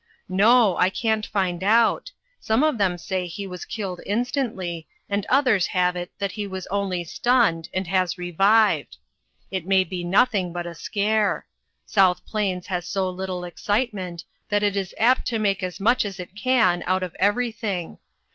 [0.27, 2.11] "No, I can't find out.
[2.39, 6.65] Some of them say he was killed instantly, and others have it that he was
[6.71, 8.97] only stunned, and has revived.
[9.51, 11.45] It may be nothing but a scare.
[11.85, 16.19] South Plains has so little excitement that it is apt to make as much as
[16.19, 17.99] it can out of every thing.